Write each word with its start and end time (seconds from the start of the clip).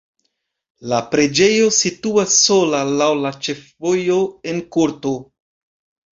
La 0.93 1.01
preĝejo 1.11 1.67
situas 1.79 2.39
sola 2.47 2.81
laŭ 3.03 3.11
la 3.27 3.33
ĉefvojo 3.49 4.19
en 4.55 4.65
korto. 4.79 5.15